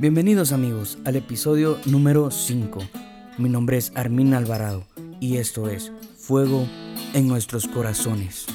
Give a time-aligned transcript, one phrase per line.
[0.00, 2.78] Bienvenidos amigos al episodio número 5.
[3.36, 4.86] Mi nombre es Armin Alvarado
[5.18, 6.68] y esto es Fuego
[7.14, 8.46] en nuestros corazones.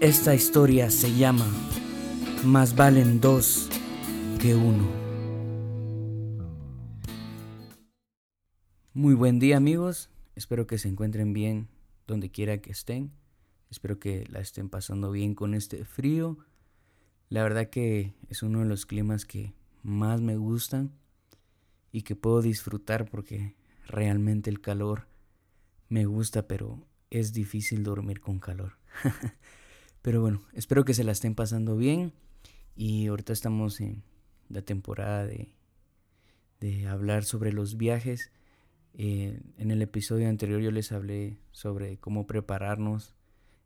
[0.00, 1.46] Esta historia se llama
[2.44, 3.70] Más valen dos
[4.38, 4.86] que uno.
[8.92, 11.68] Muy buen día amigos, espero que se encuentren bien
[12.06, 13.12] donde quiera que estén,
[13.70, 16.36] espero que la estén pasando bien con este frío
[17.28, 20.92] la verdad que es uno de los climas que más me gustan
[21.92, 23.54] y que puedo disfrutar porque
[23.86, 25.06] realmente el calor
[25.88, 28.78] me gusta, pero es difícil dormir con calor.
[30.02, 32.12] pero bueno, espero que se la estén pasando bien
[32.74, 34.02] y ahorita estamos en
[34.48, 35.52] la temporada de,
[36.60, 38.32] de hablar sobre los viajes.
[38.94, 43.14] Eh, en el episodio anterior yo les hablé sobre cómo prepararnos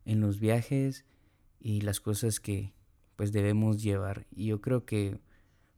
[0.04, 1.04] en los viajes
[1.60, 2.72] y las cosas que,
[3.18, 4.28] pues debemos llevar.
[4.30, 5.18] Y yo creo que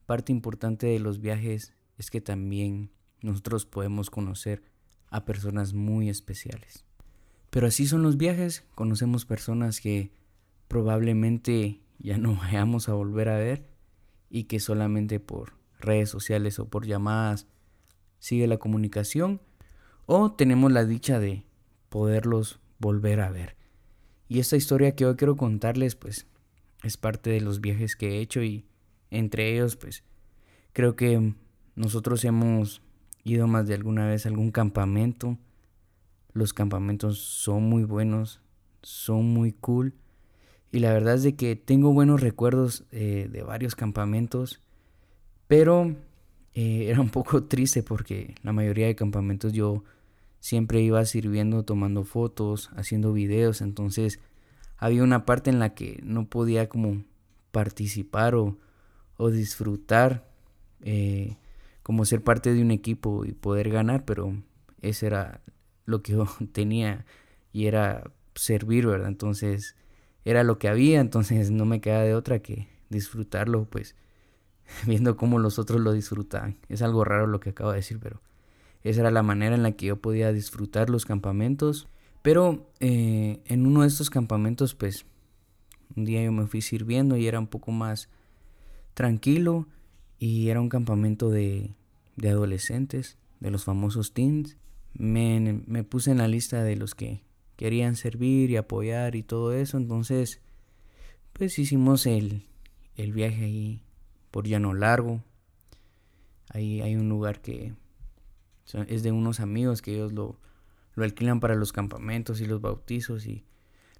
[0.04, 2.90] parte importante de los viajes es que también
[3.22, 4.62] nosotros podemos conocer
[5.08, 6.84] a personas muy especiales.
[7.48, 10.12] Pero así son los viajes, conocemos personas que
[10.68, 13.70] probablemente ya no vayamos a volver a ver
[14.28, 17.46] y que solamente por redes sociales o por llamadas
[18.18, 19.40] sigue la comunicación
[20.04, 21.46] o tenemos la dicha de
[21.88, 23.56] poderlos volver a ver.
[24.28, 26.26] Y esta historia que hoy quiero contarles pues
[26.82, 28.64] es parte de los viajes que he hecho y
[29.10, 30.04] entre ellos pues
[30.72, 31.34] creo que
[31.74, 32.82] nosotros hemos
[33.24, 35.38] ido más de alguna vez a algún campamento.
[36.32, 38.40] Los campamentos son muy buenos,
[38.82, 39.94] son muy cool.
[40.72, 44.60] Y la verdad es de que tengo buenos recuerdos eh, de varios campamentos.
[45.48, 45.96] Pero
[46.54, 49.84] eh, era un poco triste porque la mayoría de campamentos yo
[50.38, 53.60] siempre iba sirviendo, tomando fotos, haciendo videos.
[53.60, 54.20] Entonces
[54.80, 57.04] había una parte en la que no podía como
[57.52, 58.58] participar o,
[59.30, 60.26] disfrutar
[60.80, 61.36] eh,
[61.82, 64.34] como ser parte de un equipo y poder ganar, pero
[64.80, 65.42] ese era
[65.84, 67.04] lo que yo tenía
[67.52, 69.08] y era servir, ¿verdad?
[69.08, 69.76] Entonces
[70.24, 73.94] era lo que había, entonces no me queda de otra que disfrutarlo, pues
[74.86, 76.56] viendo cómo los otros lo disfrutaban.
[76.70, 78.22] Es algo raro lo que acabo de decir, pero
[78.82, 81.86] esa era la manera en la que yo podía disfrutar los campamentos
[82.22, 85.06] pero eh, en uno de estos campamentos, pues,
[85.96, 88.08] un día yo me fui sirviendo y era un poco más
[88.94, 89.66] tranquilo
[90.18, 91.74] y era un campamento de,
[92.16, 94.56] de adolescentes, de los famosos teens.
[94.92, 97.22] Me, me, puse en la lista de los que
[97.56, 99.78] querían servir y apoyar y todo eso.
[99.78, 100.40] Entonces,
[101.32, 102.44] pues hicimos el,
[102.96, 103.82] el viaje ahí
[104.30, 105.22] por Llano Largo.
[106.50, 107.72] Ahí hay un lugar que
[108.88, 110.38] es de unos amigos que ellos lo,
[111.00, 113.44] lo alquilan para los campamentos y los bautizos y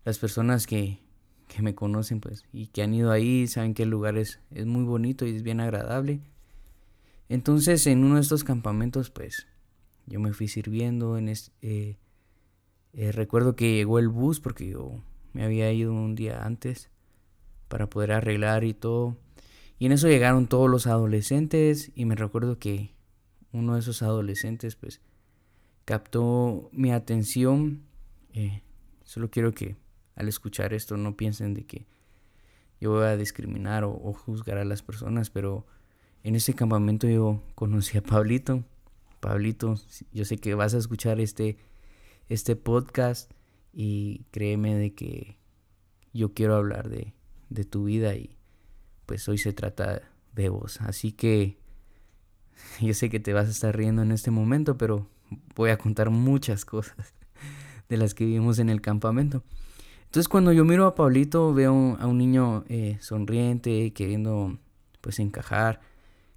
[0.04, 1.00] las personas que,
[1.48, 4.66] que me conocen pues y que han ido ahí saben que el lugar es, es
[4.66, 6.20] muy bonito y es bien agradable.
[7.30, 9.46] Entonces en uno de estos campamentos pues
[10.06, 11.98] yo me fui sirviendo en este,
[12.92, 16.90] recuerdo que llegó el bus porque yo me había ido un día antes
[17.68, 19.16] para poder arreglar y todo.
[19.78, 22.94] Y en eso llegaron todos los adolescentes y me recuerdo que
[23.52, 25.00] uno de esos adolescentes pues
[25.84, 27.82] captó mi atención.
[28.32, 28.62] Eh,
[29.04, 29.76] solo quiero que
[30.14, 31.86] al escuchar esto no piensen de que
[32.80, 35.66] yo voy a discriminar o, juzgar a las personas, pero
[36.22, 38.64] en ese campamento yo conocí a Pablito.
[39.20, 39.74] Pablito,
[40.12, 41.58] yo sé que vas a escuchar este,
[42.28, 43.30] este podcast
[43.72, 45.36] y créeme de que
[46.12, 47.12] yo quiero hablar de,
[47.50, 48.36] de tu vida y
[49.04, 50.02] pues hoy se trata
[50.34, 50.80] de vos.
[50.80, 51.58] Así que
[52.80, 55.06] yo sé que te vas a estar riendo en este momento, pero
[55.54, 57.14] voy a contar muchas cosas
[57.88, 59.42] de las que vivimos en el campamento.
[60.04, 64.58] Entonces cuando yo miro a Pablito veo a un niño eh, sonriente, queriendo
[65.00, 65.80] pues encajar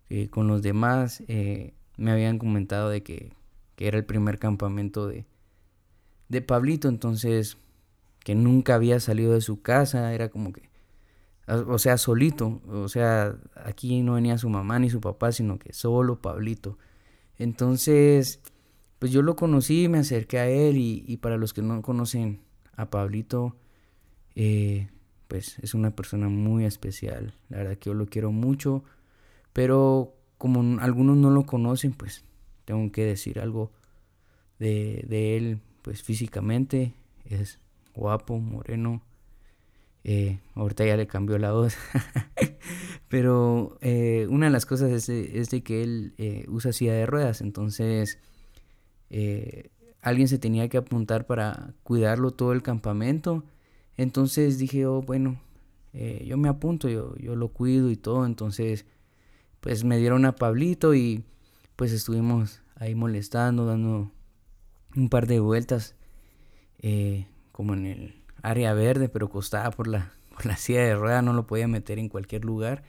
[0.10, 1.24] eh, con los demás.
[1.28, 3.34] Eh, me habían comentado de que,
[3.76, 5.26] que, era el primer campamento de,
[6.30, 7.58] de Pablito, entonces
[8.24, 10.70] que nunca había salido de su casa, era como que,
[11.48, 15.74] o sea, solito, o sea, aquí no venía su mamá ni su papá, sino que
[15.74, 16.78] solo Pablito.
[17.38, 18.40] Entonces,
[19.04, 22.40] pues yo lo conocí, me acerqué a él y, para los que no conocen
[22.78, 23.54] a Pablito,
[24.34, 24.88] eh,
[25.28, 27.34] pues es una persona muy especial.
[27.50, 28.86] La verdad que yo lo quiero mucho,
[29.52, 32.24] pero como algunos no lo conocen, pues
[32.64, 33.74] tengo que decir algo
[34.58, 36.94] de, de él, pues físicamente
[37.26, 37.60] es
[37.94, 39.04] guapo, moreno.
[40.06, 41.76] Eh, ahorita ya le cambió la voz.
[43.10, 47.06] Pero eh, una de las cosas es, es de que él eh, usa silla de
[47.06, 47.42] ruedas.
[47.42, 48.18] Entonces
[49.16, 49.70] eh,
[50.02, 53.44] alguien se tenía que apuntar para cuidarlo todo el campamento.
[53.96, 55.40] Entonces dije, oh, bueno,
[55.94, 58.26] eh, yo me apunto, yo, yo lo cuido y todo.
[58.26, 58.88] Entonces,
[59.62, 61.24] pues me dieron a Pablito y
[61.76, 64.12] pues estuvimos ahí molestando, dando
[64.96, 65.96] un par de vueltas,
[66.80, 71.22] eh, como en el área verde, pero costaba por la, por la silla de rueda,
[71.22, 72.84] no lo podía meter en cualquier lugar.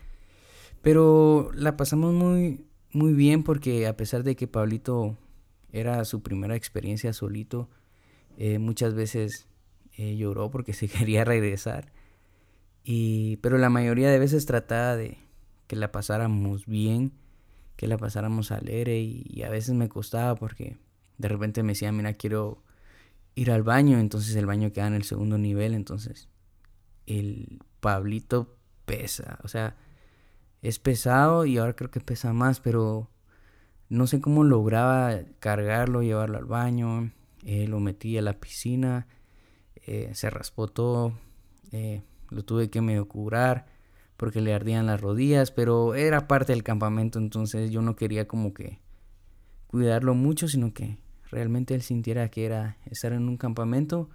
[0.81, 5.17] Pero la pasamos muy, muy bien porque a pesar de que Pablito
[5.71, 7.69] era su primera experiencia solito,
[8.37, 9.47] eh, muchas veces
[9.97, 11.91] eh, lloró porque se quería regresar.
[12.83, 15.17] Y, pero la mayoría de veces trataba de
[15.67, 17.13] que la pasáramos bien,
[17.75, 18.99] que la pasáramos alegre.
[18.99, 20.77] Y, y a veces me costaba porque
[21.17, 22.63] de repente me decía, mira, quiero
[23.35, 26.29] ir al baño, entonces el baño queda en el segundo nivel, entonces
[27.05, 29.75] el Pablito pesa, o sea,
[30.61, 33.09] es pesado y ahora creo que pesa más, pero
[33.89, 37.11] no sé cómo lograba cargarlo, llevarlo al baño,
[37.43, 39.07] eh, lo metí a la piscina,
[39.85, 41.13] eh, se raspó todo,
[41.71, 43.67] eh, lo tuve que medio curar
[44.17, 48.53] porque le ardían las rodillas, pero era parte del campamento, entonces yo no quería como
[48.53, 48.79] que
[49.67, 50.97] cuidarlo mucho, sino que
[51.29, 54.09] realmente él sintiera que era estar en un campamento.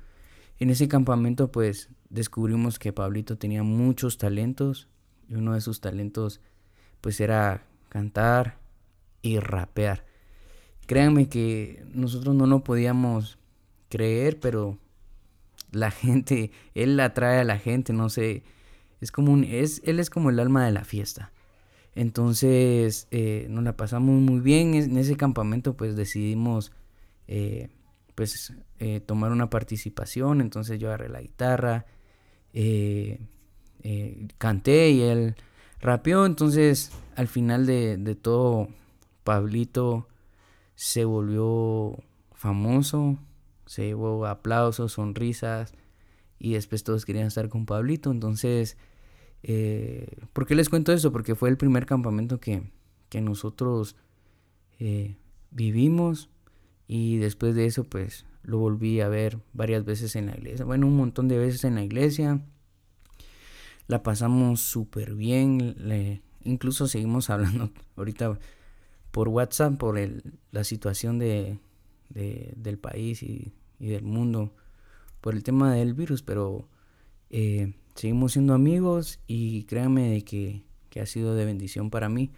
[0.59, 4.89] En ese campamento pues descubrimos que Pablito tenía muchos talentos
[5.29, 6.41] y uno de sus talentos
[7.01, 8.60] pues era cantar
[9.23, 10.05] y rapear.
[10.87, 13.39] Créanme que nosotros no lo podíamos
[13.89, 14.79] creer, pero
[15.73, 18.43] la gente, él atrae a la gente, no sé,
[19.01, 21.33] es como un, es, él es como el alma de la fiesta.
[21.95, 26.73] Entonces eh, nos la pasamos muy bien en ese campamento, pues decidimos
[27.27, 27.69] eh,
[28.15, 31.87] pues eh, tomar una participación, entonces yo agarré la guitarra,
[34.39, 35.35] canté y él
[35.81, 38.69] rapeó, entonces al final de todo
[39.31, 40.09] Pablito
[40.75, 43.17] se volvió famoso,
[43.65, 45.73] se llevó aplausos, sonrisas
[46.41, 48.77] y después todos querían estar con Pablito, entonces...
[50.33, 51.13] ¿Por qué les cuento eso?
[51.13, 52.65] Porque fue el primer campamento que,
[53.09, 53.95] que nosotros
[55.51, 56.29] vivimos
[56.89, 60.65] y después de eso, pues lo volví a ver varias veces en la iglesia.
[60.65, 62.43] Bueno, un montón de veces en la iglesia.
[63.87, 65.77] La pasamos súper bien.
[65.79, 68.41] Le, incluso seguimos hablando ahorita
[69.11, 71.59] por WhatsApp por el, la situación de,
[72.09, 74.55] de, del país y, del mundo
[75.21, 76.23] por el tema del virus.
[76.23, 76.69] Pero
[77.31, 82.31] eh, seguimos siendo amigos y créanme de que, que ha sido de bendición para mí.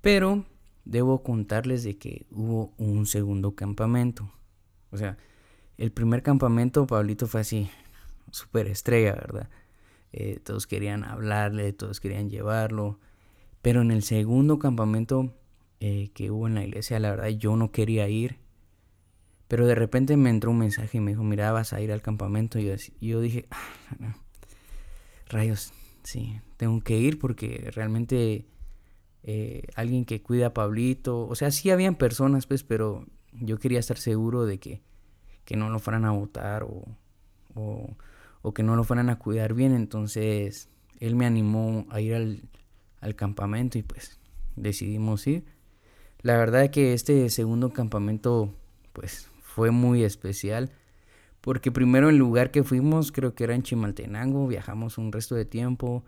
[0.00, 0.44] Pero
[0.84, 4.30] debo contarles de que hubo un segundo campamento.
[4.90, 5.16] O sea,
[5.78, 7.68] el primer campamento, Pablito fue así,
[8.30, 9.48] súper estrella, ¿verdad?
[10.12, 12.98] Eh, todos querían hablarle, todos querían llevarlo.
[13.62, 15.34] Pero en el segundo campamento
[15.80, 18.38] eh, que hubo en la iglesia, la verdad yo no quería ir.
[19.48, 22.02] Pero de repente me entró un mensaje y me dijo, mira, vas a ir al
[22.02, 22.58] campamento.
[22.58, 24.16] Y yo, dije, ah,
[25.28, 28.46] rayos, sí, tengo que ir porque realmente
[29.22, 31.28] eh, alguien que cuida a Pablito.
[31.28, 34.82] O sea, sí habían personas, pues, pero yo quería estar seguro de que,
[35.44, 36.84] que no lo fueran a votar o,
[37.54, 37.96] o,
[38.42, 39.72] o, que no lo fueran a cuidar bien.
[39.72, 42.48] Entonces, él me animó a ir al,
[43.00, 44.18] al campamento y pues
[44.56, 45.55] decidimos ir.
[46.22, 48.54] La verdad es que este segundo campamento,
[48.92, 50.70] pues, fue muy especial.
[51.40, 55.44] Porque primero el lugar que fuimos, creo que era en Chimaltenango, viajamos un resto de
[55.44, 56.04] tiempo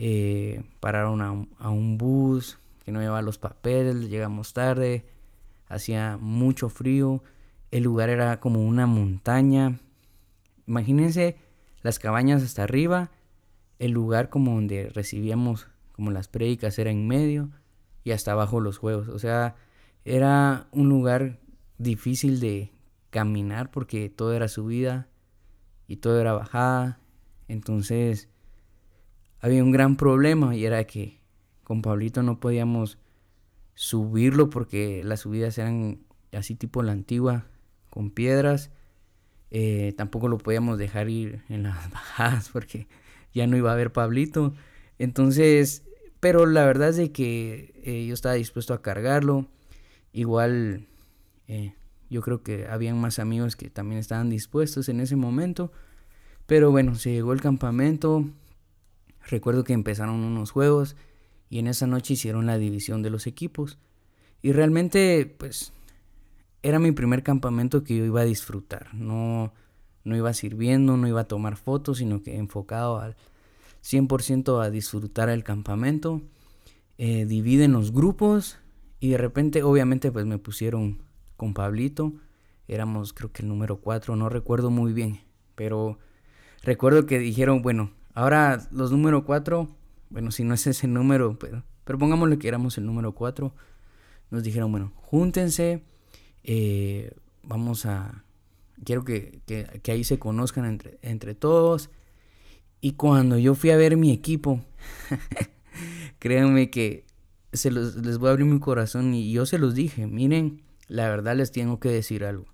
[0.00, 1.20] eh, pararon
[1.58, 5.04] a un, bus que no llevaba los papeles, llegamos tarde,
[5.66, 7.20] hacía mucho frío,
[7.72, 9.80] el lugar era como una montaña.
[10.68, 11.36] Imagínense
[11.82, 13.10] las cabañas hasta arriba,
[13.80, 17.50] el lugar como donde recibíamos como las prédicas era en medio
[18.04, 19.08] y hasta abajo los juegos.
[19.08, 19.56] O sea,
[20.04, 21.38] era un lugar
[21.78, 22.72] difícil de
[23.10, 25.08] caminar porque todo era subida
[25.86, 27.00] y todo era bajada.
[27.48, 28.28] Entonces,
[29.40, 31.20] había un gran problema y era que
[31.64, 32.98] con Pablito no podíamos
[33.74, 36.00] subirlo porque las subidas eran
[36.32, 37.46] así tipo la antigua,
[37.90, 38.70] con piedras.
[39.50, 42.86] Eh, tampoco lo podíamos dejar ir en las bajadas porque
[43.32, 44.54] ya no iba a haber Pablito.
[44.98, 45.84] Entonces,
[46.20, 49.46] pero la verdad es de que eh, yo estaba dispuesto a cargarlo.
[50.12, 50.86] Igual
[51.46, 51.74] eh,
[52.10, 55.72] yo creo que habían más amigos que también estaban dispuestos en ese momento.
[56.46, 58.24] Pero bueno, se llegó el campamento,
[59.28, 60.96] Recuerdo que empezaron unos juegos
[61.50, 63.78] y en esa noche hicieron la división de los equipos.
[64.40, 65.72] Y realmente, pues,
[66.62, 68.94] era mi primer campamento que yo iba a disfrutar.
[68.94, 69.52] No,
[70.04, 73.16] no iba sirviendo, no iba a tomar fotos, sino que enfocado al
[73.90, 76.22] 100% a disfrutar el campamento.
[76.98, 78.58] Eh, dividen los grupos
[79.00, 81.02] y de repente, obviamente, pues me pusieron
[81.36, 82.12] con Pablito.
[82.66, 85.20] Éramos, creo que el número 4, no recuerdo muy bien.
[85.54, 85.98] Pero
[86.62, 89.68] recuerdo que dijeron, bueno, Ahora, los número 4,
[90.10, 93.54] bueno, si no es ese número, pero, pero pongámosle que éramos el número 4,
[94.32, 95.84] nos dijeron, bueno, júntense,
[96.42, 97.12] eh,
[97.44, 98.24] vamos a,
[98.84, 101.90] quiero que, que, ahí se conozcan entre, entre todos.
[102.80, 104.60] Y cuando yo fui a ver mi equipo,
[106.18, 107.06] créanme que
[107.52, 111.08] se los, les voy a abrir mi corazón y yo se los dije, miren, la
[111.08, 112.46] verdad les tengo que decir algo.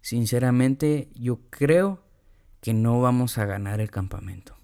[0.00, 2.02] Sinceramente, yo creo
[2.60, 4.56] que no vamos a ganar el campamento.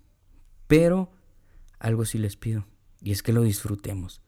[0.66, 1.10] Pero
[1.78, 2.66] algo sí les pido,
[3.00, 4.20] y es que lo disfrutemos.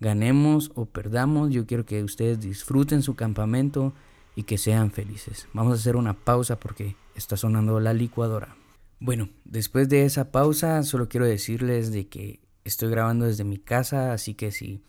[0.00, 3.94] Ganemos o perdamos, yo quiero que ustedes disfruten su campamento
[4.34, 5.48] y que sean felices.
[5.52, 8.56] Vamos a hacer una pausa porque está sonando la licuadora.
[9.00, 14.12] Bueno, después de esa pausa, solo quiero decirles de que estoy grabando desde mi casa,
[14.12, 14.82] así que si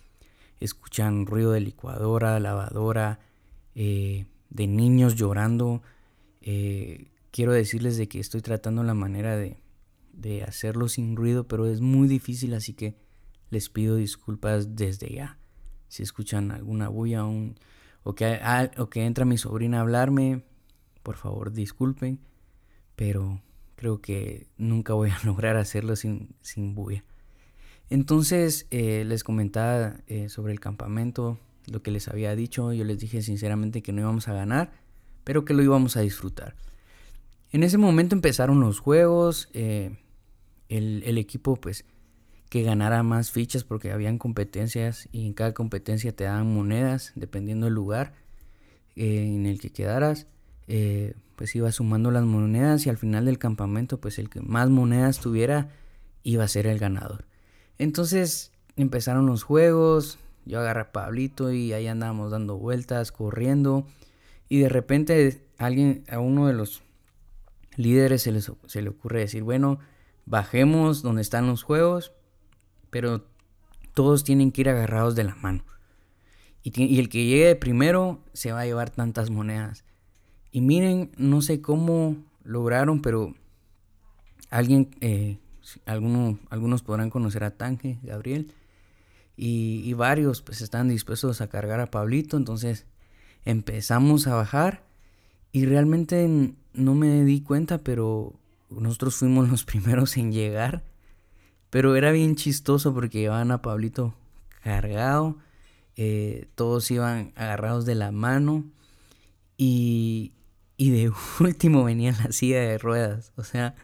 [0.59, 3.19] escuchan ruido de licuadora, lavadora,
[3.73, 5.81] eh, de niños llorando,
[6.41, 9.57] eh, quiero decirles de que estoy tratando la manera de,
[10.13, 12.95] de hacerlo sin ruido, pero es muy difícil, así que
[13.49, 15.37] les pido disculpas desde ya.
[15.87, 18.39] Si escuchan alguna bulla o, que,
[18.77, 20.43] o que entra mi sobrina a hablarme,
[21.03, 22.19] por favor disculpen,
[22.95, 23.41] pero
[23.75, 26.75] creo que nunca voy a lograr hacerlo sin, sin.
[27.89, 32.99] Entonces eh, les comentaba eh, sobre el campamento, lo que les había dicho, yo les
[32.99, 34.71] dije sinceramente que no íbamos a ganar,
[35.23, 36.55] pero que lo íbamos a disfrutar.
[37.51, 39.97] En ese momento empezaron los juegos, eh,
[40.67, 41.85] el, el, equipo pues
[42.49, 47.65] que ganara más fichas porque habían competencias y en cada competencia te daban monedas dependiendo
[47.65, 48.13] del lugar
[48.95, 50.27] en el que quedaras.
[51.35, 55.19] Pues iba sumando las monedas y al final del campamento pues el que más monedas
[55.19, 55.69] tuviera
[56.23, 57.25] iba a ser el ganador.
[57.77, 63.85] Entonces empezaron los juegos, yo agarré a Pablito y ahí andábamos dando vueltas, corriendo.
[64.47, 66.81] Y de repente alguien, a uno de los
[67.75, 69.79] líderes se, se le ocurre decir, bueno,
[70.25, 72.11] bajemos donde están los juegos,
[72.89, 73.25] pero
[73.93, 75.63] todos tienen que ir agarrados de la mano.
[76.63, 79.83] Y, el que llegue primero se va a llevar tantas monedas.
[80.55, 83.35] Y miren, no sé cómo lograron, pero
[84.49, 85.37] alguien eh,
[85.85, 88.53] algunos, podrán conocer a Tange, Gabriel,
[89.35, 92.85] y, varios pues están dispuestos a cargar a Pablito, entonces
[93.43, 94.85] empezamos a bajar
[95.51, 98.31] y realmente no me di cuenta, pero
[98.69, 100.85] nosotros fuimos los primeros en llegar,
[101.69, 104.15] pero era bien chistoso porque llevaban a Pablito
[104.63, 105.35] cargado,
[105.97, 108.63] eh, todos iban agarrados de la mano
[109.57, 110.31] y,
[110.77, 113.75] y de último venía la silla de ruedas, o sea,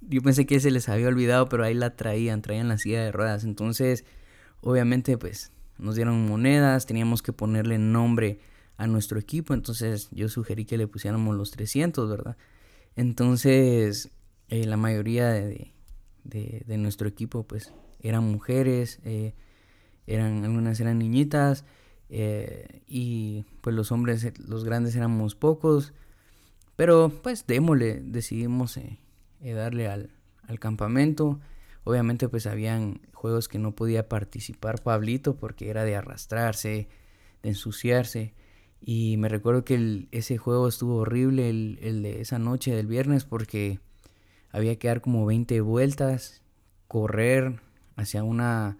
[0.00, 3.12] yo pensé que se les había olvidado, pero ahí la traían, traían la silla de
[3.12, 3.44] ruedas.
[3.44, 4.04] Entonces,
[4.60, 8.40] obviamente, pues nos dieron monedas, teníamos que ponerle nombre
[8.76, 9.54] a nuestro equipo.
[9.54, 12.36] Entonces, yo sugerí que le pusiéramos los 300, ¿verdad?
[12.96, 14.10] Entonces,
[14.48, 15.72] eh, la mayoría de,
[16.24, 19.34] de, nuestro equipo, pues, eran mujeres, eh,
[20.06, 21.64] eran, algunas eran niñitas,
[22.10, 25.92] eh, y pues los hombres, los grandes éramos pocos.
[26.82, 28.98] Pero, pues, démosle, decidimos eh,
[29.40, 30.10] darle al,
[30.48, 31.38] al, campamento.
[31.84, 36.88] Obviamente pues habían juegos que no podía participar Pablito porque era de arrastrarse,
[37.40, 38.34] de ensuciarse.
[38.80, 43.24] Y me recuerdo que ese juego estuvo horrible, el, el, de esa noche del viernes,
[43.26, 43.78] porque
[44.50, 46.42] había que dar como 20 vueltas,
[46.88, 47.60] correr
[47.94, 48.76] hacia una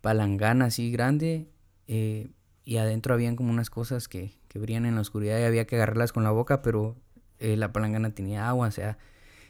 [0.00, 1.46] palangana así grande.
[1.86, 2.26] Eh,
[2.64, 6.12] y adentro habían como unas cosas que, que en la oscuridad y había que agarrarlas
[6.12, 6.96] con la boca, pero
[7.38, 8.98] eh, la palangana tenía agua, o sea,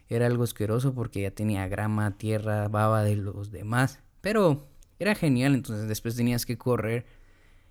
[0.09, 4.01] era algo asqueroso porque ya tenía grama, tierra, baba de los demás.
[4.21, 4.67] Pero
[4.99, 7.07] era genial, entonces después tenías que correr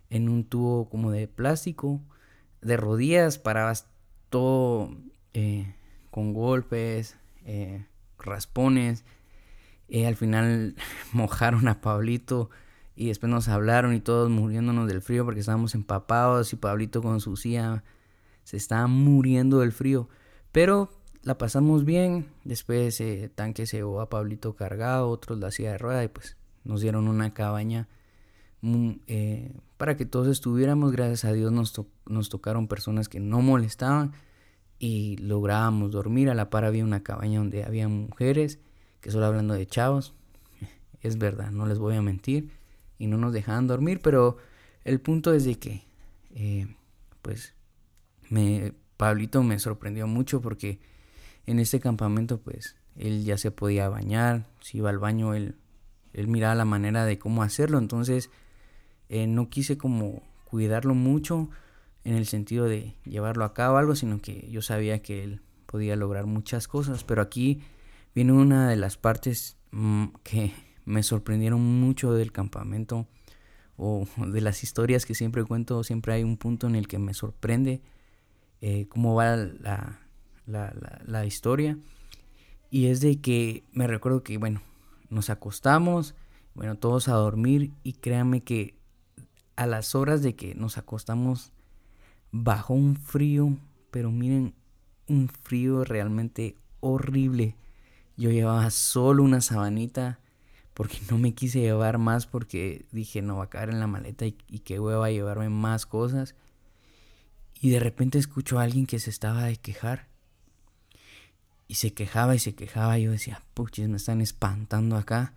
[0.10, 2.02] en un tubo como de plástico.
[2.62, 3.88] De rodillas parabas
[4.30, 4.96] todo
[5.34, 5.76] eh,
[6.12, 7.86] con golpes, eh,
[8.20, 9.06] raspones.
[9.88, 10.76] y al final
[11.14, 12.50] mojaron a Pablito
[12.96, 17.20] y después nos hablaron y todos muriéndonos del frío porque estábamos empapados y Pablito con
[17.22, 17.84] su silla
[18.46, 20.08] se estaba muriendo del frío.
[20.54, 20.90] Pero
[21.24, 22.28] la pasamos bien.
[22.46, 26.38] Después eh, Tanque se llevó a Pablito cargado, otros la silla de rueda y pues
[26.64, 27.90] nos dieron una cabaña
[28.62, 30.94] mm, eh, para que todos estuviéramos.
[30.94, 31.74] Gracias a Dios nos,
[32.06, 34.14] nos tocaron personas que no molestaban
[34.78, 36.30] y lográbamos dormir.
[36.30, 38.60] A la par había una cabaña donde había mujeres,
[39.02, 40.14] que solo hablando de chavos,
[41.02, 42.52] es verdad, no les voy a mentir,
[43.00, 44.38] y no nos dejaban dormir, pero
[44.84, 45.84] el punto es de que,
[46.36, 46.68] eh,
[47.24, 47.55] pues,
[48.30, 50.80] me, Pablito me sorprendió mucho porque
[51.46, 55.56] en este campamento pues él ya se podía bañar, si iba al baño él,
[56.14, 58.30] él miraba la manera de cómo hacerlo, entonces
[59.10, 61.50] eh, no quise como cuidarlo mucho
[62.04, 65.96] en el sentido de llevarlo a cabo algo, sino que yo sabía que él podía
[65.96, 67.62] lograr muchas cosas, pero aquí
[68.14, 70.54] viene una de las partes mm, que
[70.86, 73.08] me sorprendieron mucho del campamento
[73.76, 77.14] o de las historias que siempre cuento, siempre hay un punto en el que me
[77.14, 77.82] sorprende
[78.62, 80.00] eh, cómo va la,
[80.46, 80.74] la,
[81.06, 81.78] la, historia.
[82.70, 84.62] Y es de que me recuerdo que, bueno,
[85.10, 86.16] nos acostamos,
[86.54, 88.76] bueno, todos a dormir y créanme que
[89.56, 91.52] a las horas de que nos acostamos
[92.32, 93.56] bajó un frío,
[93.92, 94.54] pero miren,
[95.08, 97.56] un frío realmente horrible.
[98.18, 100.20] Yo llevaba solo una sabanita
[100.74, 104.26] porque no me quise llevar más porque dije no va a caer en la maleta
[104.26, 106.36] y, y qué hueva llevarme más cosas.
[107.62, 110.08] Y de repente escucho a alguien que se estaba de quejar.
[111.68, 113.00] Y se quejaba y se quejaba.
[113.00, 115.34] Y yo decía, puches, me están espantando acá.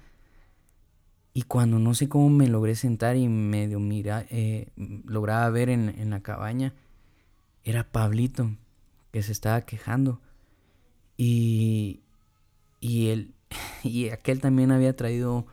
[1.33, 4.69] Y cuando no sé cómo me logré sentar y medio mira, eh,
[5.05, 6.75] lograba ver en, en la cabaña,
[7.65, 8.51] era Pablito
[9.13, 10.21] que se estaba quejando.
[11.17, 12.01] Y,
[12.81, 13.35] y él,
[13.83, 15.47] y aquel también había traído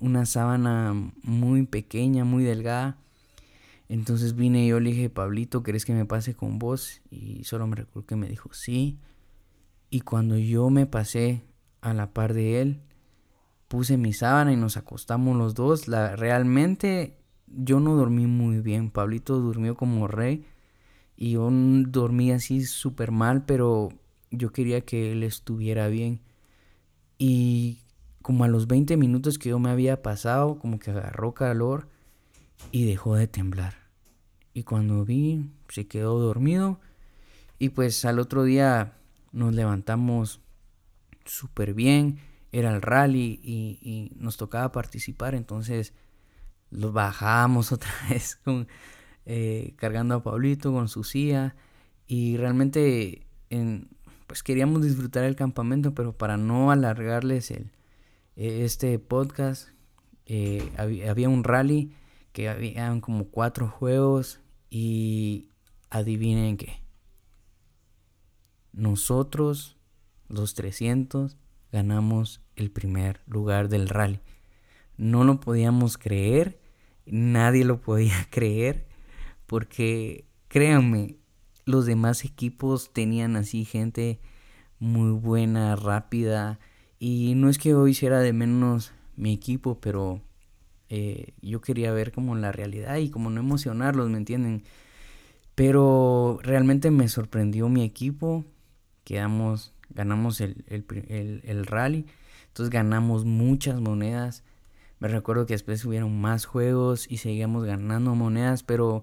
[0.00, 2.98] una sábana muy pequeña, muy delgada.
[3.92, 7.02] Entonces vine y yo le dije, Pablito, ¿querés que me pase con vos?
[7.10, 8.98] Y solo me recuerdo que me dijo, sí.
[9.90, 11.42] Y cuando yo me pasé
[11.82, 12.80] a la par de él,
[13.68, 15.88] puse mi sábana y nos acostamos los dos.
[15.88, 18.90] La, realmente yo no dormí muy bien.
[18.90, 20.46] Pablito durmió como rey
[21.14, 23.90] y yo dormí así súper mal, pero
[24.30, 26.22] yo quería que él estuviera bien.
[27.18, 27.82] Y
[28.22, 31.90] como a los 20 minutos que yo me había pasado, como que agarró calor
[32.70, 33.81] y dejó de temblar.
[34.54, 36.80] Y cuando vi, se quedó dormido.
[37.58, 38.94] Y pues al otro día
[39.32, 40.40] nos levantamos
[41.24, 42.18] súper bien.
[42.52, 45.34] Era el rally y, nos tocaba participar.
[45.34, 45.94] Entonces
[46.70, 48.68] los bajamos otra vez con,
[49.26, 51.54] eh, cargando a Pablito con su silla.
[52.06, 53.88] Y realmente en,
[54.26, 57.70] pues queríamos disfrutar el campamento, pero para no alargarles el,
[58.36, 59.68] este podcast,
[60.26, 61.92] eh, había, un rally
[62.32, 64.40] que habían como cuatro juegos
[64.74, 65.50] y
[65.90, 66.82] adivinen qué.
[68.72, 69.76] Nosotros,
[70.28, 71.36] los 300,
[71.70, 74.20] ganamos el primer lugar del rally.
[74.96, 76.58] No lo podíamos creer,
[77.04, 78.86] nadie lo podía creer,
[79.44, 81.18] porque créanme,
[81.66, 84.20] los demás equipos tenían así gente
[84.78, 86.58] muy buena, rápida.
[86.98, 90.22] Y no es que hoy hiciera de menos mi equipo, pero
[90.94, 94.62] eh, yo quería ver como la realidad y como no emocionarlos, ¿me entienden?
[95.54, 98.44] Pero realmente me sorprendió mi equipo.
[99.04, 102.04] Quedamos, ganamos el, el rally.
[102.48, 104.44] Entonces ganamos muchas monedas.
[105.00, 109.02] Me recuerdo que después hubieron más juegos y seguíamos ganando monedas, pero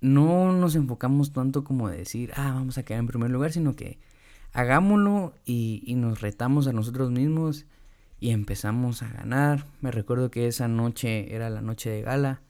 [0.00, 3.98] no nos enfocamos tanto como decir, ah, vamos a quedar en primer lugar, sino que
[4.52, 7.66] hagámoslo y, nos retamos a nosotros mismos
[8.20, 9.66] y empezamos a ganar.
[9.80, 12.42] Me recuerdo que esa noche era la noche de gala,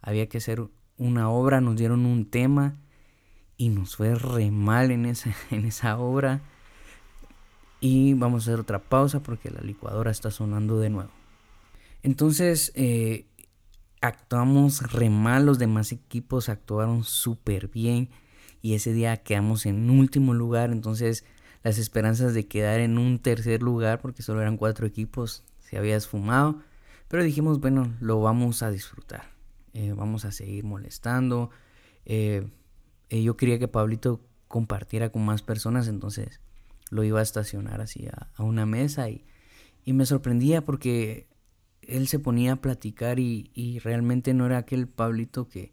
[0.00, 2.76] había que hacer una obra, nos dieron un tema
[3.56, 6.40] y nos fue re mal en esa, en esa obra.
[7.80, 11.10] Y vamos a hacer otra pausa porque la licuadora está sonando de nuevo.
[12.02, 13.26] Entonces, eh,
[14.00, 18.08] actuamos re mal, los demás equipos actuaron súper bien
[18.62, 21.24] y ese día quedamos en último lugar, entonces
[21.62, 25.96] las esperanzas de quedar en un tercer lugar, porque solo eran cuatro equipos, se había
[25.96, 26.60] esfumado,
[27.08, 29.30] pero dijimos, bueno, lo vamos a disfrutar,
[29.74, 31.50] eh, vamos a seguir molestando.
[32.04, 32.48] Eh,
[33.10, 36.40] eh, yo quería que Pablito compartiera con más personas, entonces
[36.90, 39.24] lo iba a estacionar así a, una mesa y,
[39.84, 41.28] y me sorprendía porque
[41.82, 45.72] él se ponía a platicar y, realmente no era aquel Pablito que,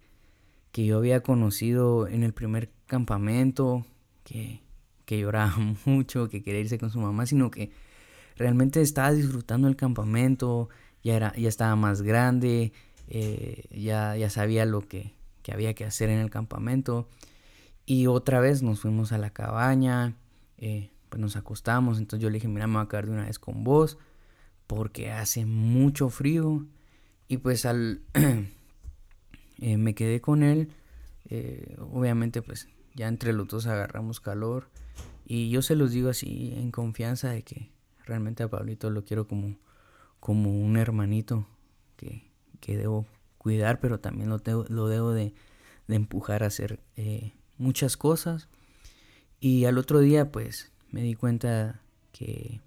[0.72, 3.86] que, yo había conocido en el primer campamento,
[4.24, 4.62] que,
[5.06, 7.72] que lloraba mucho, que quería irse con su mamá, sino que
[8.36, 10.70] realmente estaba disfrutando el campamento,
[11.04, 12.74] ya, era, ya estaba más grande,
[13.08, 15.14] eh, ya, ya sabía lo que,
[15.44, 17.08] que había que hacer en el campamento.
[17.86, 20.16] Y otra vez nos fuimos a la cabaña,
[20.58, 23.26] eh, pues nos acostamos, entonces yo le dije, mira, me voy a quedar de una
[23.26, 23.98] vez con vos
[24.68, 26.66] porque hace mucho frío
[27.28, 28.02] y pues al
[29.60, 30.72] eh, me quedé con él.
[31.92, 34.70] Obviamente pues ya entre los dos agarramos calor
[35.26, 37.72] y yo se los digo así en confianza de que
[38.06, 39.58] realmente a Pablito lo quiero como
[40.20, 41.48] como un hermanito
[41.98, 43.06] que, que debo
[43.38, 45.34] cuidar pero también lo, lo debo de,
[45.88, 48.50] de, empujar a hacer eh, muchas cosas
[49.40, 52.62] y al otro día pues me di cuenta que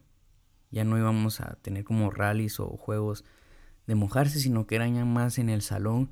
[0.70, 3.24] ya no íbamos a tener como rallies o juegos
[3.86, 6.10] de mojarse, sino que eran ya más en el salón.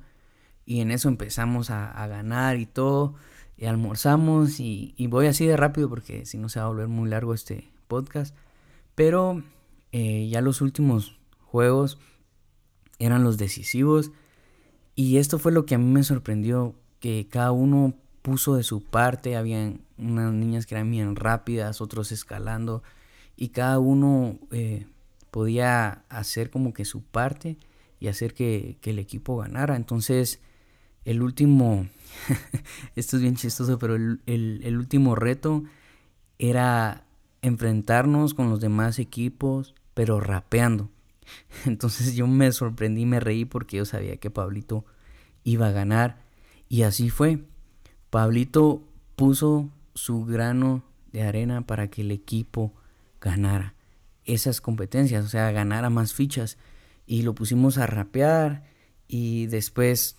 [0.65, 3.15] Y en eso empezamos a, ganar y todo.
[3.57, 7.09] Y almorzamos y, voy así de rápido porque si no se va a volver muy
[7.09, 8.35] largo este podcast.
[8.95, 9.43] Pero
[9.91, 11.97] eh, ya los últimos juegos
[12.99, 14.11] eran los decisivos.
[14.95, 18.83] Y esto fue lo que a mí me sorprendió, que cada uno puso de su
[18.83, 19.35] parte.
[19.35, 22.83] Habían unas niñas que eran bien rápidas, otros escalando.
[23.35, 24.87] Y cada uno eh,
[25.31, 27.57] podía hacer como que su parte
[27.99, 29.75] y hacer que, el equipo ganara.
[29.75, 30.39] Entonces,
[31.05, 31.87] el último,
[32.95, 35.63] esto es bien chistoso, pero el, el último reto
[36.39, 37.03] era
[37.41, 40.89] enfrentarnos con los demás equipos, pero rapeando.
[41.65, 44.85] Entonces yo me sorprendí, me reí porque yo sabía que Pablito
[45.43, 46.21] iba a ganar.
[46.69, 47.43] Y así fue.
[48.09, 48.83] Pablito
[49.15, 52.73] puso su grano de arena para que el equipo
[53.19, 53.73] ganara
[54.25, 56.57] esas competencias, o sea, ganara más fichas.
[57.05, 58.65] Y lo pusimos a rapear
[59.07, 60.16] y después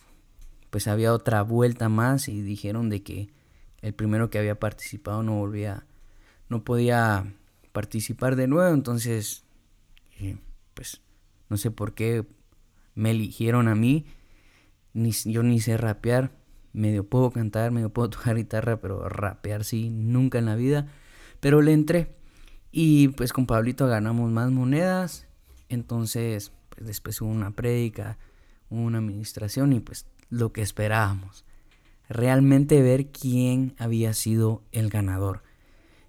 [0.71, 3.29] pues había otra vuelta más y dijeron de que
[3.81, 5.87] el primero que había participado no volvía,
[6.49, 7.35] no podía
[7.73, 9.45] participar de nuevo, entonces
[10.75, 11.01] pues
[11.49, 12.27] no sé por qué
[12.95, 14.07] me eligieron a mí.
[14.93, 16.33] Ni, yo ni sé rapear.
[16.73, 20.89] Medio puedo cantar, medio puedo tocar guitarra, pero rapear sí, nunca en la vida.
[21.41, 22.17] Pero le entré.
[22.71, 25.27] Y pues con Pablito ganamos más monedas.
[25.69, 28.19] Entonces, pues después hubo una prédica,
[28.69, 31.45] una administración y pues lo que esperábamos.
[32.09, 35.43] Realmente ver quién había sido el ganador.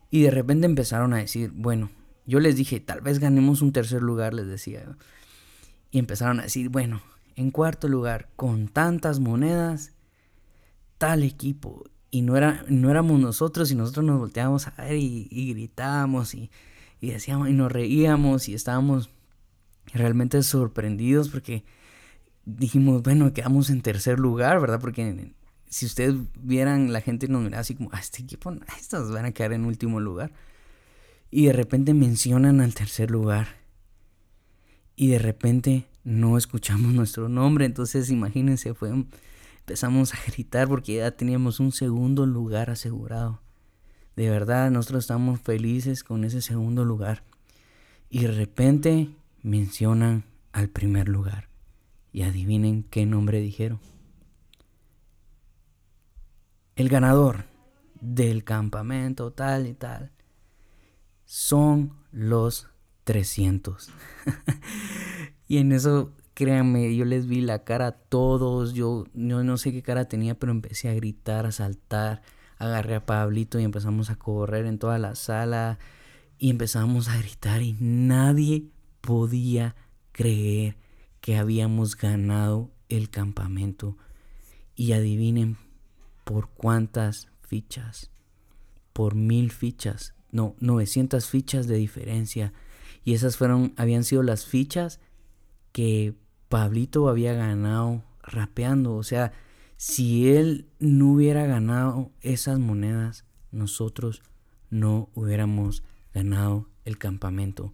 [0.10, 1.90] Y de repente empezaron a decir, bueno,
[2.26, 4.86] yo les dije, tal vez ganemos un tercer lugar, les decía.
[5.92, 7.02] Y empezaron a decir, bueno,
[7.36, 9.94] en cuarto lugar, con tantas monedas,
[10.98, 11.86] tal equipo.
[12.12, 16.50] Y no, era, no éramos nosotros y nosotros nos volteábamos a ver y, gritábamos y,
[17.02, 19.10] y decíamos y nos reíamos y estábamos
[19.94, 21.64] realmente sorprendidos porque
[22.58, 24.80] dijimos, bueno, quedamos en tercer lugar, ¿verdad?
[24.80, 25.32] Porque
[25.70, 29.32] si ustedes vieran, la gente nos miraba así como, a este equipo, estos van a
[29.32, 30.32] quedar en último lugar.
[31.32, 33.60] Y de repente mencionan al tercer lugar.
[34.96, 37.66] Y de repente no escuchamos nuestro nombre.
[37.66, 38.92] Entonces imagínense, fue,
[39.60, 43.42] empezamos a gritar porque ya teníamos un segundo lugar asegurado.
[44.16, 47.24] De verdad, nosotros estamos felices con ese segundo lugar.
[48.10, 49.10] Y de repente
[49.44, 51.49] mencionan al primer lugar.
[52.12, 53.80] Y adivinen qué nombre dijeron.
[56.76, 57.46] El ganador
[58.02, 60.12] del campamento tal y tal
[61.26, 62.70] son los
[63.04, 63.90] 300.
[65.48, 69.84] y en eso, créanme, yo les vi la cara a todos, yo, no sé qué
[69.84, 72.22] cara tenía, pero empecé a gritar, a saltar,
[72.58, 75.80] agarré a Pablito y empezamos a correr en toda la sala
[76.38, 78.66] y empezamos a gritar y nadie
[79.02, 79.76] podía
[80.12, 80.78] creer
[81.38, 83.98] habíamos ganado el campamento.
[84.76, 85.58] Y adivinen
[86.24, 88.12] por cuántas fichas.
[88.94, 92.54] Por mil fichas no, 900 fichas de diferencia.
[93.04, 95.00] Y esas fueron, habían sido las fichas
[95.72, 96.14] que
[96.50, 98.96] Pablito había ganado rapeando.
[98.96, 99.32] O sea,
[99.78, 104.22] si él no hubiera ganado esas monedas, nosotros
[104.70, 107.74] no hubiéramos ganado el campamento.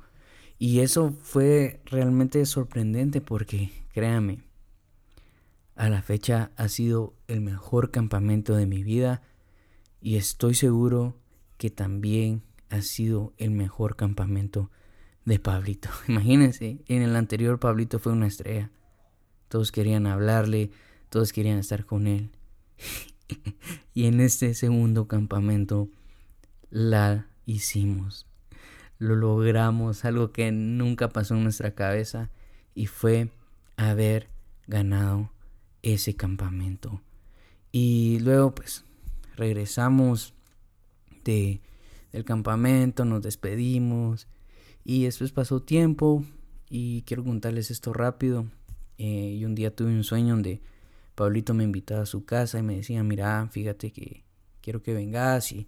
[0.57, 4.43] Y eso fue realmente sorprendente porque, créame,
[5.75, 9.21] a la fecha ha sido el mejor campamento de mi vida
[10.01, 11.17] y estoy seguro
[11.57, 14.71] que también ha sido el mejor campamento
[15.25, 15.89] de Pablito.
[16.07, 18.71] Imagínense, en el anterior Pablito fue una estrella.
[19.49, 20.71] Todos querían hablarle,
[21.09, 22.31] todos querían estar con él.
[23.93, 25.89] y en este segundo campamento
[26.69, 28.27] la hicimos.
[28.97, 32.29] Lo logramos, algo que nunca pasó en nuestra cabeza
[32.73, 33.29] y fue
[33.77, 34.29] haber
[34.67, 35.31] ganado
[35.81, 37.01] ese campamento.
[37.71, 38.86] Y luego pues
[39.36, 40.34] regresamos
[41.23, 41.62] de
[42.12, 44.27] el campamento, nos despedimos
[44.86, 46.23] y después pasó tiempo
[46.69, 48.45] y quiero contarles esto rápido.
[48.97, 50.62] Eh, y un día tuve un sueño donde
[51.15, 54.23] Pablito me invitaba a su casa y me decía, mira, fíjate que
[54.62, 55.67] quiero que vengas y,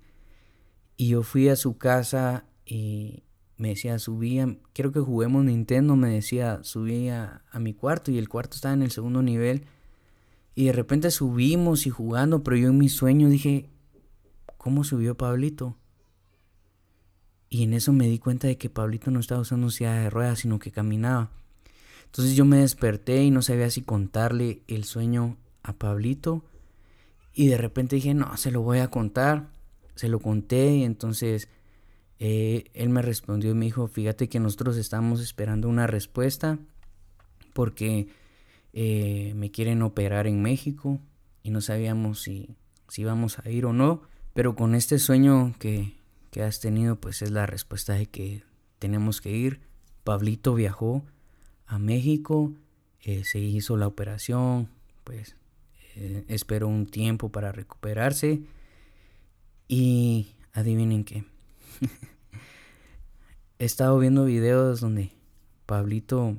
[0.95, 3.23] y yo fui a su casa y
[3.55, 8.27] me decía, subía, quiero que juguemos Nintendo, me decía, subía a mi cuarto y el
[8.27, 9.63] cuarto estaba en el segundo nivel.
[10.53, 13.69] Y de repente subimos y jugando, pero yo en mi sueño dije,
[14.57, 15.77] ¿cómo subió Pablito?
[17.49, 20.39] Y en eso me di cuenta de que Pablito no estaba usando silla de ruedas,
[20.39, 21.31] sino que caminaba.
[22.05, 26.43] Entonces yo me desperté y no sabía si contarle el sueño a Pablito.
[27.33, 29.51] Y de repente dije, no, se lo voy a contar.
[29.95, 31.47] Se lo conté y entonces
[32.19, 36.57] eh, él me respondió y me dijo, fíjate que nosotros estamos esperando una respuesta
[37.53, 38.07] porque
[38.73, 40.99] eh, me quieren operar en México
[41.43, 42.55] y no sabíamos si,
[42.87, 44.01] si íbamos a ir o no.
[44.33, 45.95] Pero con este sueño que,
[46.31, 48.43] que has tenido, pues es la respuesta de que
[48.79, 49.61] tenemos que ir.
[50.03, 51.03] Pablito viajó
[51.65, 52.53] a México,
[53.01, 54.69] eh, se hizo la operación,
[55.03, 55.35] pues
[56.27, 58.43] esperó un tiempo para recuperarse
[59.67, 61.25] y adivinen qué.
[63.59, 65.11] He estado viendo videos donde
[65.65, 66.37] Pablito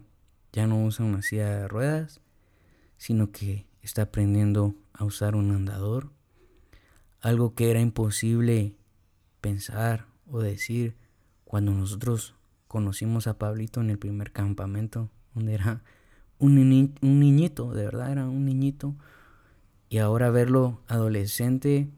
[0.53, 2.21] ya no usa una silla de ruedas,
[2.97, 6.11] sino que está aprendiendo a usar un andador.
[7.21, 8.75] Algo que era imposible
[9.41, 10.97] pensar o decir
[11.45, 12.35] cuando nosotros
[12.67, 15.83] conocimos a Pablito en el primer campamento, donde era
[16.39, 16.55] un,
[17.01, 18.95] niñito, de verdad era un niñito.
[19.89, 21.89] Y ahora verlo adolescente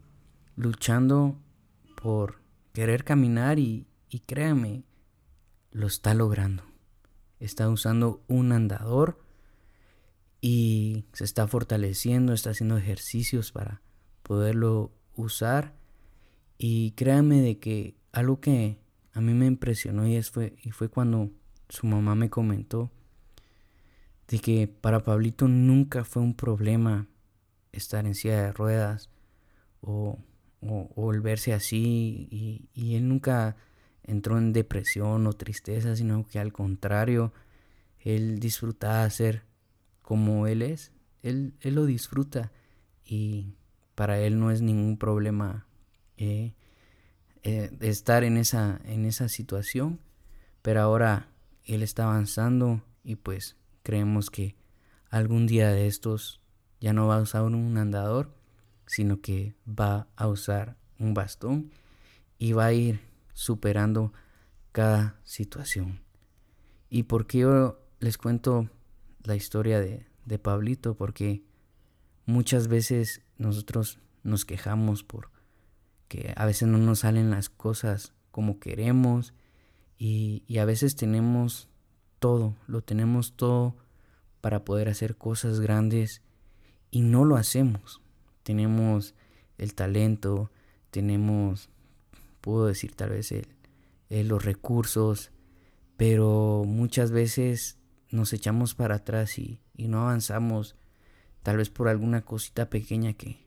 [0.55, 1.37] luchando
[2.01, 2.40] por
[2.73, 3.87] querer caminar y,
[4.25, 4.83] créame,
[5.71, 6.63] lo está logrando.
[7.39, 9.19] Está usando un andador
[10.41, 13.81] y se está fortaleciendo, está haciendo ejercicios para
[14.23, 15.75] poderlo usar.
[16.57, 18.79] Y créame de que algo que
[19.13, 21.31] a mí me impresionó y, fue, y fue cuando
[21.69, 22.91] su mamá me comentó
[24.27, 27.07] de que para Pablito nunca fue un problema
[27.71, 29.09] estar en silla de ruedas
[29.81, 30.19] o,
[30.61, 33.55] o, el verse así y, y, él nunca
[34.03, 37.33] entró en depresión o tristeza, sino que al contrario,
[37.99, 39.43] él disfrutaba ser
[40.01, 40.91] como él es,
[41.23, 42.51] él, él lo disfruta
[43.05, 43.55] y
[43.95, 45.67] para él no es ningún problema
[46.17, 46.53] eh,
[47.43, 49.99] eh, estar en esa, en esa situación,
[50.61, 51.29] pero ahora
[51.65, 54.55] él está avanzando y pues creemos que
[55.09, 56.41] algún día de estos
[56.79, 58.33] ya no va a usar un andador,
[58.91, 61.71] sino que va a usar un bastón
[62.37, 62.99] y va a ir
[63.31, 64.11] superando
[64.73, 66.01] cada situación.
[66.89, 68.69] ¿Y por qué yo les cuento
[69.23, 70.95] la historia de, de Pablito?
[70.97, 71.41] Porque
[72.25, 75.31] muchas veces nosotros nos quejamos por
[76.09, 79.33] que a veces no nos salen las cosas como queremos
[79.97, 81.69] y, y a veces tenemos
[82.19, 83.77] todo, lo tenemos todo
[84.41, 86.21] para poder hacer cosas grandes
[86.89, 88.00] y no lo hacemos.
[88.43, 89.15] Tenemos
[89.57, 90.51] el talento,
[90.89, 91.69] tenemos,
[92.41, 93.47] puedo decir tal vez el,
[94.27, 95.31] los recursos,
[95.97, 97.77] pero muchas veces
[98.09, 100.75] nos echamos para atrás y, y, no avanzamos,
[101.43, 103.45] tal vez por alguna cosita pequeña que,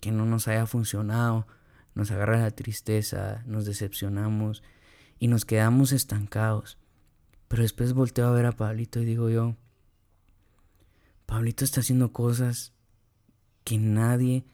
[0.00, 1.46] que no nos haya funcionado,
[1.94, 4.62] nos agarra la tristeza, nos decepcionamos
[5.18, 6.78] y nos quedamos estancados.
[7.48, 9.56] Pero después volteo a ver a Pablito y digo yo,
[11.26, 12.71] Pablito está haciendo cosas
[13.64, 14.44] que nadie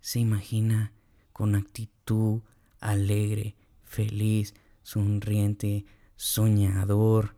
[0.00, 0.92] se imagina
[1.32, 2.42] con actitud
[2.80, 7.34] alegre, feliz, sonriente, soñador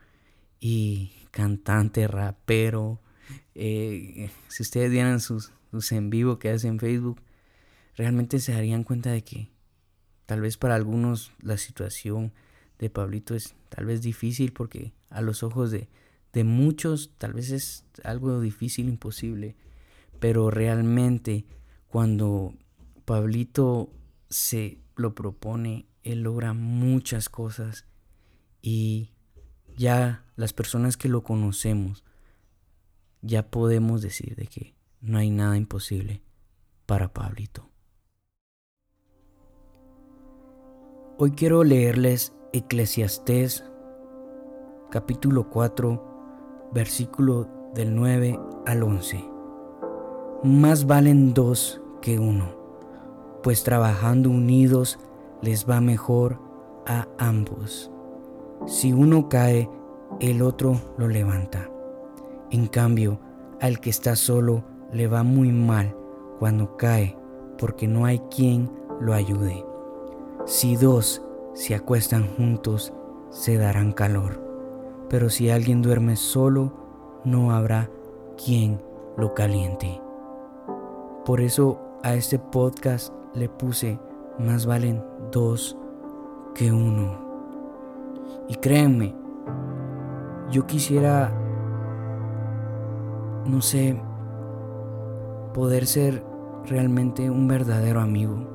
[0.58, 3.00] y cantante, rapero.
[3.54, 7.20] Eh, si ustedes vieran sus, sus en vivo que hace en Facebook,
[7.96, 9.50] realmente se darían cuenta de que
[10.26, 12.32] tal vez para algunos la situación
[12.78, 15.88] de Pablito es tal vez difícil porque a los ojos de,
[16.32, 19.54] de muchos tal vez es algo difícil, imposible,
[20.20, 21.46] pero realmente
[21.88, 22.54] cuando
[23.04, 23.90] Pablito
[24.28, 27.86] se lo propone, él logra muchas cosas
[28.62, 29.10] y
[29.76, 32.04] ya las personas que lo conocemos
[33.22, 36.22] ya podemos decir de que no hay nada imposible
[36.86, 37.70] para Pablito.
[41.16, 43.64] Hoy quiero leerles Eclesiastés
[44.90, 49.33] capítulo 4 versículo del 9 al 11.
[50.44, 52.50] Más valen dos que uno,
[53.42, 54.98] pues trabajando unidos
[55.40, 56.38] les va mejor
[56.84, 57.90] a ambos.
[58.66, 59.70] Si uno cae,
[60.20, 61.70] el otro lo levanta.
[62.50, 63.20] En cambio,
[63.58, 65.96] al que está solo le va muy mal
[66.38, 67.16] cuando cae,
[67.56, 69.64] porque no hay quien lo ayude.
[70.44, 71.22] Si dos
[71.54, 72.92] se acuestan juntos,
[73.30, 74.44] se darán calor.
[75.08, 76.74] Pero si alguien duerme solo,
[77.24, 77.88] no habrá
[78.36, 78.82] quien
[79.16, 80.03] lo caliente.
[81.24, 83.98] Por eso a este podcast le puse
[84.38, 85.76] más valen dos
[86.54, 87.18] que uno.
[88.48, 89.14] Y créanme,
[90.50, 91.32] yo quisiera,
[93.46, 94.00] no sé,
[95.54, 96.24] poder ser
[96.66, 98.54] realmente un verdadero amigo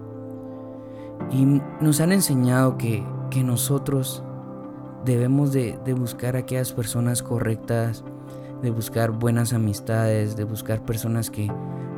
[1.32, 3.04] y nos han enseñado que,
[3.44, 4.24] nosotros
[5.06, 8.04] debemos de, buscar aquellas personas correctas,
[8.62, 11.50] de buscar buenas amistades, de buscar personas que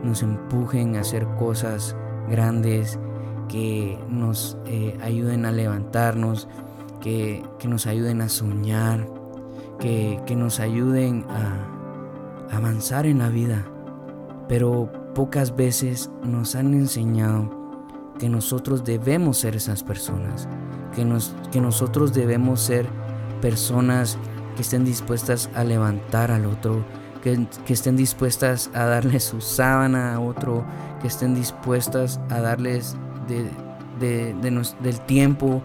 [0.03, 1.95] nos empujen a hacer cosas
[2.29, 2.99] grandes,
[3.47, 6.47] que nos eh, ayuden a levantarnos,
[7.01, 9.07] que, nos ayuden a soñar,
[9.79, 13.65] que, que nos ayuden a avanzar en la vida.
[14.47, 17.49] Pero pocas veces nos han enseñado
[18.19, 20.47] que nosotros debemos ser esas personas,
[20.95, 22.87] que, nos, que nosotros debemos ser
[23.41, 24.17] personas
[24.55, 26.85] que estén dispuestas a levantar al otro,
[27.21, 30.65] que, estén dispuestas a darle su sábana a otro,
[31.01, 32.95] que estén dispuestas a darles
[33.27, 35.61] del tiempo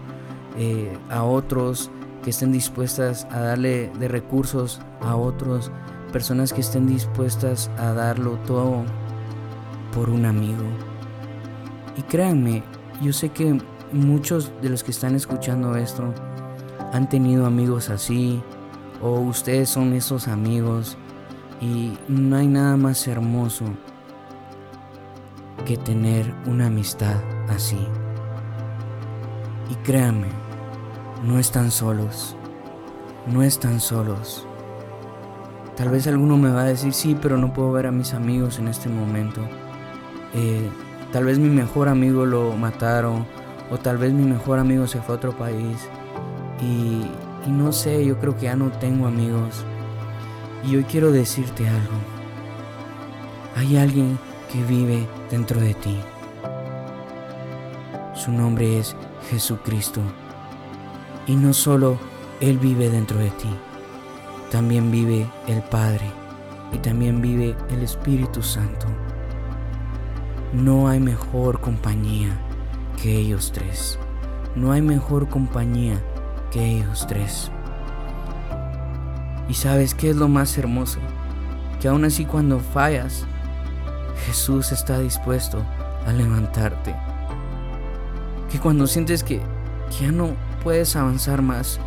[0.57, 1.91] eh, a otros,
[2.23, 5.71] que estén dispuestas a darle de recursos a otros,
[6.11, 8.83] personas que estén dispuestas a darlo todo
[9.93, 10.63] por un amigo.
[11.97, 12.63] Y créanme,
[13.01, 13.59] yo sé que
[13.91, 16.13] muchos de los que están escuchando esto
[16.93, 18.41] han tenido amigos así,
[19.01, 20.97] o ustedes son esos amigos,
[21.59, 23.65] y no hay nada más hermoso
[25.65, 27.15] que tener una amistad
[27.49, 27.79] así.
[29.69, 30.27] Y créanme,
[31.25, 32.35] no están solos,
[33.25, 34.45] no están solos.
[35.75, 38.59] Tal vez alguno me va a decir, sí, pero no puedo ver a mis amigos
[38.59, 39.41] en este momento.
[40.33, 40.69] Eh,
[41.11, 43.25] tal vez mi mejor amigo lo mataron,
[43.69, 45.87] o tal vez mi mejor amigo se fue a otro país.
[46.61, 47.05] Y,
[47.47, 49.65] y no sé, yo creo que ya no tengo amigos.
[50.67, 51.95] Y hoy quiero decirte algo.
[53.55, 54.19] Hay alguien
[54.51, 55.97] que vive dentro de ti.
[58.13, 58.93] Su nombre es
[59.29, 60.01] Jesucristo.
[61.25, 61.97] Y no solo
[62.41, 63.49] Él vive dentro de ti,
[64.51, 66.11] también vive el Padre
[66.73, 68.87] y también vive el Espíritu Santo.
[70.51, 72.37] No hay mejor compañía
[73.01, 73.97] que ellos tres.
[74.55, 76.01] No hay mejor compañía
[76.51, 77.51] que ellos tres.
[79.49, 80.99] ¿Y sabes qué es lo más hermoso?
[81.79, 83.25] Que aún así cuando fallas,
[84.25, 85.63] Jesús está dispuesto
[86.05, 86.95] a levantarte.
[88.51, 89.41] Que cuando sientes que,
[89.99, 91.79] ya no puedes avanzar más,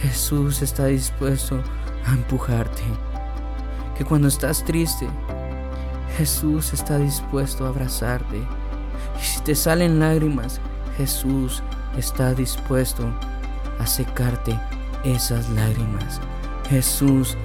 [0.00, 1.60] Jesús está dispuesto
[2.06, 2.82] a empujarte.
[3.96, 5.08] Que cuando estás triste,
[6.16, 8.38] Jesús está dispuesto a abrazarte.
[9.20, 10.60] Y si te salen lágrimas,
[10.96, 11.62] Jesús
[11.96, 13.04] está dispuesto
[13.80, 14.58] a secarte
[15.04, 16.20] esas lágrimas.
[16.68, 17.36] Jesús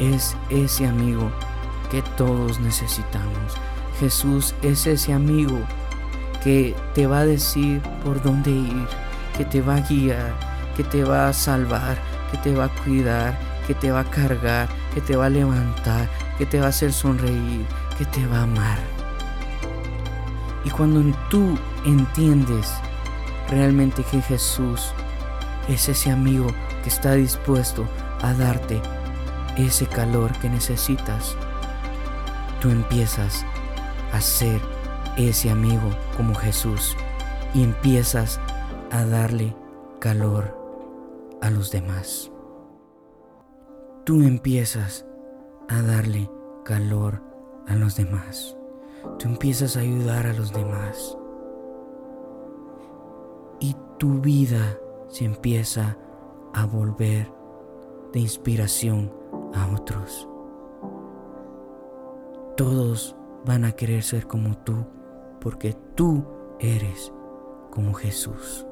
[0.00, 1.30] es ese amigo
[1.90, 3.54] que todos necesitamos.
[4.00, 5.58] Jesús es ese amigo
[6.42, 8.86] que te va a decir por dónde ir,
[9.36, 10.34] que te va a guiar,
[10.76, 11.96] que te va a salvar,
[12.30, 16.08] que te va a cuidar, que te va a cargar, que te va a levantar,
[16.36, 17.64] que te va a hacer sonreír,
[17.96, 18.78] que te va a amar.
[20.64, 21.00] Y cuando
[21.30, 22.72] tú entiendes
[23.48, 24.90] realmente que Jesús
[25.68, 26.48] es ese amigo
[26.82, 27.86] que está dispuesto
[28.26, 28.82] a darte
[29.56, 31.36] ese calor que necesitas,
[32.60, 33.46] tú empiezas
[34.12, 34.60] a ser
[35.16, 36.96] ese amigo como Jesús
[37.54, 38.40] y empiezas
[38.90, 39.56] a darle
[40.00, 40.58] calor
[41.40, 42.32] a los demás.
[44.04, 45.06] Tú empiezas
[45.68, 46.28] a darle
[46.64, 47.22] calor
[47.68, 48.56] a los demás.
[49.18, 51.16] Tú empiezas a ayudar a los demás.
[53.60, 55.96] Y tu vida se empieza
[56.52, 57.35] a volver
[58.12, 59.12] de inspiración
[59.54, 60.28] a otros.
[62.56, 64.74] Todos van a querer ser como tú
[65.40, 66.24] porque tú
[66.58, 67.12] eres
[67.70, 68.66] como Jesús.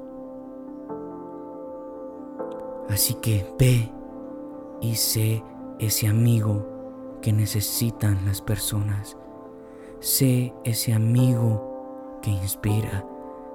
[2.88, 3.90] Así que ve
[4.80, 5.42] y sé
[5.78, 9.16] ese amigo que necesitan las personas.
[10.00, 13.06] Sé ese amigo que inspira.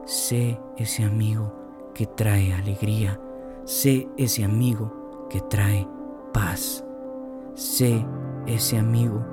[0.06, 1.54] Sé ese amigo
[1.94, 3.20] que trae alegría.
[3.66, 4.99] Sé ese amigo
[5.30, 5.88] que trae
[6.34, 6.84] paz.
[7.56, 8.06] Sé
[8.48, 9.24] ese amigo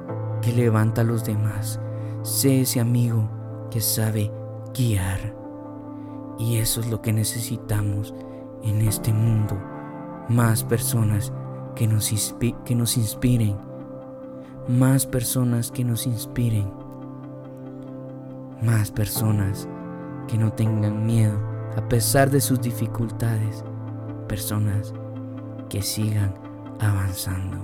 [0.42, 1.80] que levanta a los demás.
[2.22, 3.28] Sé ese amigo
[3.70, 4.30] que sabe
[4.74, 5.34] guiar.
[6.38, 8.14] Y eso es lo que necesitamos
[8.62, 9.58] en este mundo.
[10.28, 11.32] Más personas
[11.74, 12.10] que nos,
[12.64, 13.56] que nos inspiren.
[14.68, 16.70] Más personas que nos inspiren.
[18.62, 19.68] Más personas
[20.26, 21.38] que no tengan miedo
[21.76, 23.64] a pesar de sus dificultades.
[24.28, 24.92] Personas
[25.68, 26.34] que sigan
[26.80, 27.58] avanzando.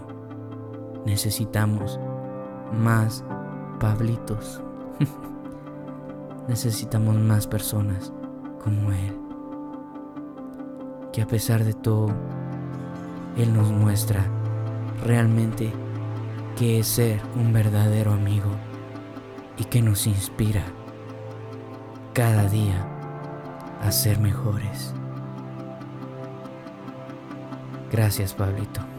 [1.05, 1.99] Necesitamos
[2.73, 3.25] más
[3.81, 4.63] Pablitos.
[6.49, 8.13] Necesitamos más personas
[8.63, 9.19] como Él.
[11.13, 12.07] Que a pesar de todo,
[13.37, 14.25] Él nos muestra
[15.05, 15.73] realmente
[16.57, 18.51] que es ser un verdadero amigo
[19.59, 20.63] y que nos inspira
[22.13, 22.87] cada día
[23.81, 24.95] a ser mejores.
[27.93, 28.92] Gracias, Pablito.